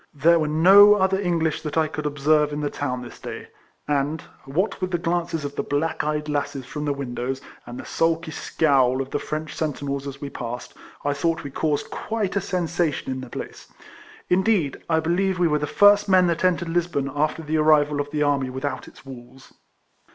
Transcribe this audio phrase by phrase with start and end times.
[0.15, 3.49] There were no other English that I could observe in the town this day;
[3.87, 7.85] and, wliat with the glances of the black eyed lasses from the windows, and the
[7.85, 10.73] sulky scowl of the French sentinels as we passed,
[11.05, 13.71] I thought we caused quite a sensation in the place.
[14.27, 18.09] Indeed I believe we were the first men that entered Lisbon after the arrival of
[18.09, 19.53] the army without its walls.